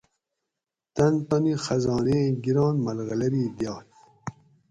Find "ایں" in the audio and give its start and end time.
2.15-2.27